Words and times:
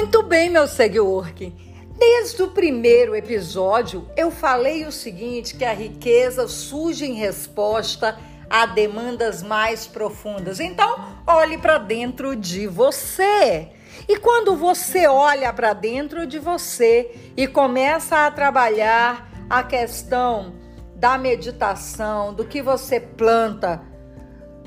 Muito 0.00 0.22
bem, 0.22 0.48
meu 0.48 0.66
Segwork. 0.66 1.54
Desde 1.98 2.42
o 2.42 2.48
primeiro 2.48 3.14
episódio, 3.14 4.08
eu 4.16 4.30
falei 4.30 4.86
o 4.86 4.90
seguinte: 4.90 5.54
que 5.54 5.62
a 5.62 5.74
riqueza 5.74 6.48
surge 6.48 7.04
em 7.04 7.12
resposta 7.12 8.18
a 8.48 8.64
demandas 8.64 9.42
mais 9.42 9.86
profundas. 9.86 10.58
Então, 10.58 11.18
olhe 11.26 11.58
para 11.58 11.76
dentro 11.76 12.34
de 12.34 12.66
você. 12.66 13.68
E 14.08 14.16
quando 14.16 14.56
você 14.56 15.06
olha 15.06 15.52
para 15.52 15.74
dentro 15.74 16.26
de 16.26 16.38
você 16.38 17.32
e 17.36 17.46
começa 17.46 18.24
a 18.24 18.30
trabalhar 18.30 19.30
a 19.50 19.62
questão 19.62 20.54
da 20.96 21.18
meditação, 21.18 22.32
do 22.32 22.46
que 22.46 22.62
você 22.62 22.98
planta, 22.98 23.82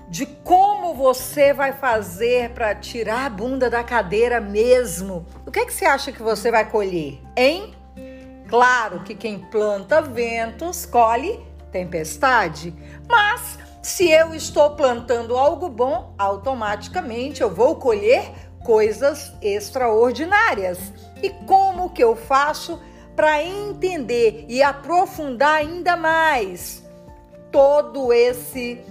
de 0.10 0.26
como 0.26 0.94
você 0.94 1.54
vai 1.54 1.74
fazer 1.74 2.52
para 2.52 2.76
tirar 2.76 3.26
a 3.26 3.30
bunda 3.30 3.70
da 3.70 3.84
cadeira 3.84 4.40
mesmo. 4.40 5.26
O 5.46 5.52
que, 5.52 5.60
é 5.60 5.66
que 5.66 5.74
você 5.74 5.86
acha 5.86 6.12
que 6.12 6.22
você 6.22 6.52
vai 6.52 6.70
colher, 6.70 7.20
hein? 7.36 7.74
Claro 8.48 9.04
que 9.04 9.16
quem 9.16 9.40
planta 9.40 10.02
ventos 10.02 10.86
colhe 10.86 11.40
tempestade, 11.72 12.74
mas 13.10 13.58
se 13.82 14.10
eu 14.10 14.34
estou 14.34 14.76
plantando 14.76 15.36
algo 15.36 15.68
bom, 15.68 16.14
automaticamente 16.18 17.42
eu 17.42 17.50
vou 17.50 17.76
colher 17.76 18.32
coisas 18.64 19.34
extraordinárias. 19.42 20.94
E 21.22 21.30
como 21.30 21.90
que 21.90 22.04
eu 22.04 22.16
faço 22.16 22.80
para 23.16 23.44
entender 23.44 24.46
e 24.48 24.64
aprofundar 24.64 25.56
ainda 25.56 25.98
mais 25.98 26.84
todo 27.52 28.12
esse 28.12 28.82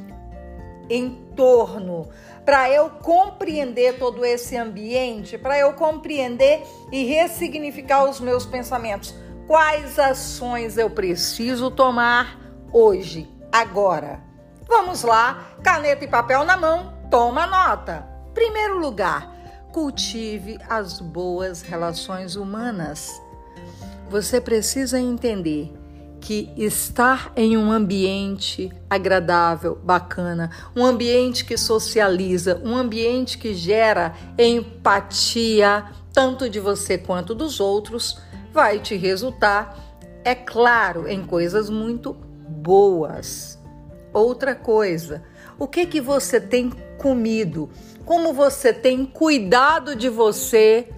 entorno, 0.88 2.08
para 2.44 2.70
eu 2.70 2.90
compreender 2.90 3.98
todo 3.98 4.24
esse 4.24 4.56
ambiente, 4.56 5.38
para 5.38 5.58
eu 5.58 5.72
compreender 5.74 6.62
e 6.90 7.04
ressignificar 7.04 8.04
os 8.04 8.20
meus 8.20 8.44
pensamentos. 8.44 9.14
Quais 9.46 9.98
ações 9.98 10.78
eu 10.78 10.90
preciso 10.90 11.70
tomar 11.70 12.38
hoje, 12.72 13.28
agora? 13.50 14.20
Vamos 14.66 15.02
lá, 15.02 15.54
caneta 15.62 16.04
e 16.04 16.08
papel 16.08 16.44
na 16.44 16.56
mão, 16.56 16.94
toma 17.10 17.46
nota. 17.46 18.08
Primeiro 18.32 18.78
lugar, 18.78 19.30
cultive 19.72 20.58
as 20.68 21.00
boas 21.00 21.62
relações 21.62 22.36
humanas. 22.36 23.20
Você 24.08 24.40
precisa 24.40 24.98
entender 24.98 25.72
que 26.22 26.52
estar 26.56 27.32
em 27.34 27.56
um 27.56 27.72
ambiente 27.72 28.70
agradável, 28.88 29.76
bacana, 29.82 30.50
um 30.74 30.84
ambiente 30.86 31.44
que 31.44 31.58
socializa, 31.58 32.62
um 32.64 32.76
ambiente 32.76 33.36
que 33.36 33.52
gera 33.52 34.14
empatia, 34.38 35.84
tanto 36.14 36.48
de 36.48 36.60
você 36.60 36.96
quanto 36.96 37.34
dos 37.34 37.58
outros, 37.58 38.20
vai 38.52 38.78
te 38.78 38.96
resultar, 38.96 39.76
é 40.24 40.32
claro, 40.32 41.08
em 41.08 41.24
coisas 41.24 41.68
muito 41.68 42.14
boas. 42.14 43.58
Outra 44.12 44.54
coisa, 44.54 45.24
o 45.58 45.66
que 45.66 45.86
que 45.86 46.00
você 46.00 46.40
tem 46.40 46.70
comido? 46.98 47.68
Como 48.04 48.32
você 48.32 48.72
tem 48.72 49.04
cuidado 49.04 49.96
de 49.96 50.08
você 50.08 50.88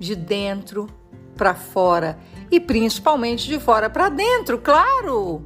de 0.00 0.16
dentro 0.16 0.88
para 1.36 1.54
fora? 1.54 2.18
E 2.54 2.60
principalmente 2.60 3.48
de 3.48 3.58
fora 3.58 3.90
para 3.90 4.08
dentro, 4.08 4.58
claro. 4.58 5.42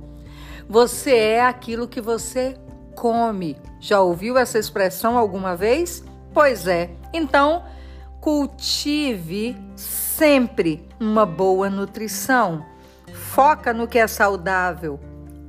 Você 0.68 1.16
é 1.16 1.40
aquilo 1.40 1.88
que 1.88 2.02
você 2.02 2.54
come. 2.94 3.56
Já 3.80 4.00
ouviu 4.02 4.36
essa 4.36 4.58
expressão 4.58 5.16
alguma 5.16 5.56
vez? 5.56 6.04
Pois 6.34 6.66
é. 6.66 6.90
Então, 7.14 7.64
cultive 8.20 9.56
sempre 9.74 10.86
uma 11.00 11.24
boa 11.24 11.70
nutrição. 11.70 12.66
Foca 13.14 13.72
no 13.72 13.88
que 13.88 13.98
é 13.98 14.06
saudável. 14.06 15.00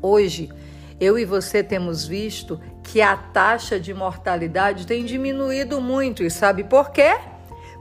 Hoje, 0.01 0.49
eu 0.97 1.19
e 1.19 1.25
você 1.25 1.61
temos 1.61 2.07
visto 2.07 2.57
que 2.83 3.01
a 3.01 3.17
taxa 3.17 3.77
de 3.77 3.93
mortalidade 3.93 4.87
tem 4.87 5.03
diminuído 5.03 5.81
muito. 5.81 6.23
E 6.23 6.31
sabe 6.31 6.63
por 6.63 6.91
quê? 6.91 7.17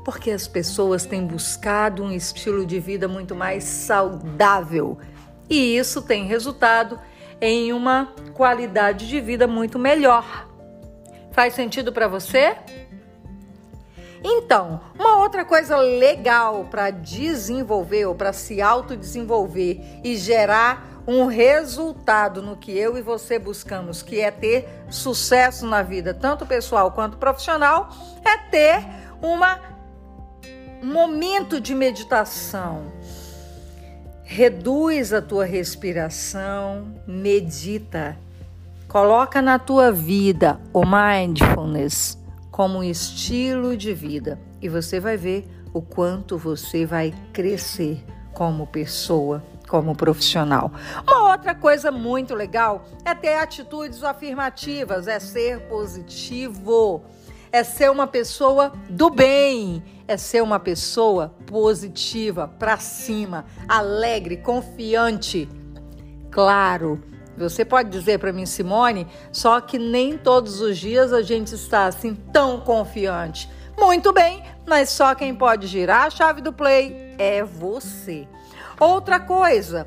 Porque 0.08 0.30
as 0.30 0.48
pessoas 0.48 1.04
têm 1.04 1.26
buscado 1.26 2.02
um 2.02 2.10
estilo 2.10 2.64
de 2.64 2.80
vida 2.80 3.06
muito 3.06 3.34
mais 3.34 3.62
saudável 3.62 4.96
e 5.50 5.76
isso 5.76 6.00
tem 6.00 6.24
resultado 6.24 6.98
em 7.38 7.74
uma 7.74 8.14
qualidade 8.32 9.06
de 9.06 9.20
vida 9.20 9.46
muito 9.46 9.78
melhor. 9.78 10.48
Faz 11.30 11.52
sentido 11.52 11.92
para 11.92 12.08
você? 12.08 12.56
Então, 14.24 14.80
uma 14.98 15.18
outra 15.18 15.44
coisa 15.44 15.76
legal 15.76 16.64
para 16.70 16.88
desenvolver 16.88 18.06
ou 18.06 18.14
para 18.14 18.32
se 18.32 18.62
autodesenvolver 18.62 20.00
e 20.02 20.16
gerar 20.16 21.02
um 21.06 21.26
resultado 21.26 22.40
no 22.40 22.56
que 22.56 22.72
eu 22.72 22.96
e 22.96 23.02
você 23.02 23.38
buscamos, 23.38 24.00
que 24.00 24.22
é 24.22 24.30
ter 24.30 24.66
sucesso 24.88 25.66
na 25.66 25.82
vida, 25.82 26.14
tanto 26.14 26.46
pessoal 26.46 26.92
quanto 26.92 27.18
profissional, 27.18 27.90
é 28.24 28.38
ter 28.50 28.82
uma 29.20 29.76
momento 30.82 31.60
de 31.60 31.74
meditação. 31.74 32.92
Reduz 34.22 35.12
a 35.12 35.22
tua 35.22 35.44
respiração, 35.44 36.94
medita. 37.06 38.16
Coloca 38.86 39.40
na 39.40 39.58
tua 39.58 39.90
vida 39.90 40.60
o 40.72 40.82
mindfulness 40.84 42.18
como 42.50 42.78
um 42.78 42.84
estilo 42.84 43.76
de 43.76 43.92
vida 43.94 44.38
e 44.60 44.68
você 44.68 45.00
vai 45.00 45.16
ver 45.16 45.48
o 45.72 45.80
quanto 45.80 46.36
você 46.36 46.84
vai 46.84 47.14
crescer 47.32 48.04
como 48.34 48.66
pessoa, 48.66 49.42
como 49.68 49.94
profissional. 49.94 50.72
Uma 51.06 51.30
outra 51.30 51.54
coisa 51.54 51.90
muito 51.90 52.34
legal 52.34 52.84
é 53.04 53.14
ter 53.14 53.34
atitudes 53.34 54.02
afirmativas, 54.02 55.08
é 55.08 55.18
ser 55.18 55.60
positivo 55.68 57.04
é 57.52 57.62
ser 57.64 57.90
uma 57.90 58.06
pessoa 58.06 58.72
do 58.88 59.10
bem, 59.10 59.82
é 60.08 60.16
ser 60.16 60.42
uma 60.42 60.58
pessoa 60.58 61.34
positiva, 61.46 62.48
para 62.48 62.78
cima, 62.78 63.44
alegre, 63.68 64.38
confiante. 64.38 65.46
Claro, 66.30 67.00
você 67.36 67.64
pode 67.64 67.90
dizer 67.90 68.18
para 68.18 68.32
mim, 68.32 68.46
Simone, 68.46 69.06
só 69.30 69.60
que 69.60 69.78
nem 69.78 70.16
todos 70.16 70.60
os 70.62 70.78
dias 70.78 71.12
a 71.12 71.20
gente 71.20 71.54
está 71.54 71.86
assim 71.86 72.14
tão 72.32 72.60
confiante. 72.60 73.48
Muito 73.78 74.12
bem, 74.12 74.42
mas 74.66 74.88
só 74.88 75.14
quem 75.14 75.34
pode 75.34 75.66
girar 75.66 76.06
a 76.06 76.10
chave 76.10 76.40
do 76.40 76.52
play 76.52 77.14
é 77.18 77.44
você. 77.44 78.26
Outra 78.80 79.20
coisa, 79.20 79.86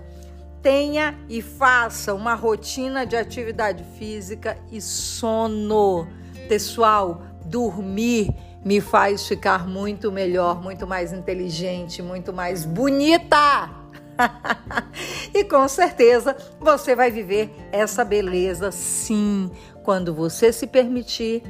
tenha 0.62 1.18
e 1.28 1.42
faça 1.42 2.14
uma 2.14 2.36
rotina 2.36 3.06
de 3.06 3.16
atividade 3.16 3.84
física 3.98 4.58
e 4.72 4.80
sono. 4.80 6.08
Pessoal, 6.48 7.24
dormir 7.46 8.34
me 8.64 8.80
faz 8.80 9.28
ficar 9.28 9.68
muito 9.68 10.12
melhor, 10.12 10.62
muito 10.62 10.86
mais 10.86 11.12
inteligente, 11.12 12.02
muito 12.02 12.32
mais 12.32 12.66
bonita. 12.66 13.70
e 15.34 15.44
com 15.44 15.68
certeza 15.68 16.36
você 16.60 16.96
vai 16.96 17.10
viver 17.10 17.50
essa 17.72 18.04
beleza 18.06 18.72
sim, 18.72 19.50
quando 19.84 20.14
você 20.14 20.54
se 20.54 20.68
permitir 20.68 21.44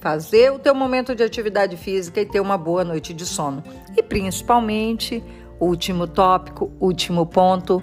fazer 0.00 0.52
o 0.52 0.58
teu 0.58 0.74
momento 0.74 1.14
de 1.14 1.22
atividade 1.22 1.76
física 1.76 2.20
e 2.20 2.26
ter 2.26 2.40
uma 2.40 2.56
boa 2.56 2.84
noite 2.84 3.12
de 3.12 3.26
sono. 3.26 3.62
E 3.96 4.02
principalmente, 4.02 5.22
último 5.60 6.06
tópico, 6.06 6.70
último 6.80 7.26
ponto, 7.26 7.82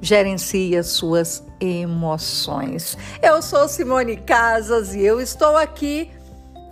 gerencie 0.00 0.76
as 0.76 0.88
suas 0.88 1.44
emoções. 1.60 2.96
Eu 3.22 3.42
sou 3.42 3.68
Simone 3.68 4.16
Casas 4.16 4.94
e 4.94 5.00
eu 5.00 5.20
estou 5.20 5.56
aqui 5.56 6.10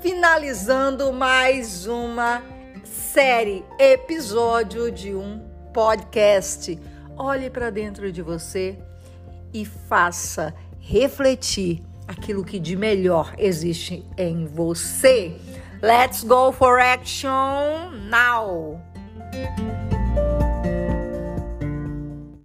finalizando 0.00 1.12
mais 1.12 1.86
uma 1.86 2.42
série, 2.84 3.64
episódio 3.78 4.92
de 4.92 5.14
um 5.14 5.40
podcast. 5.72 6.78
Olhe 7.16 7.50
para 7.50 7.70
dentro 7.70 8.12
de 8.12 8.22
você 8.22 8.78
e 9.52 9.64
faça 9.64 10.54
refletir 10.78 11.82
aquilo 12.06 12.44
que 12.44 12.58
de 12.58 12.76
melhor 12.76 13.34
existe 13.36 14.04
em 14.16 14.46
você. 14.46 15.36
Let's 15.82 16.22
go 16.22 16.52
for 16.52 16.78
action 16.78 17.90
now! 18.08 18.80